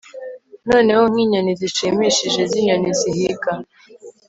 Noneho 0.69 1.03
nkinyoni 1.11 1.51
zishimishije 1.59 2.41
zinyoni 2.51 2.89
zihiga 2.99 3.51